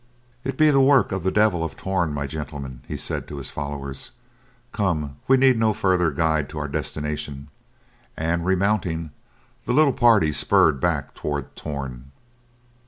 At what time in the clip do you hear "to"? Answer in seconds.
3.27-3.37, 6.49-6.57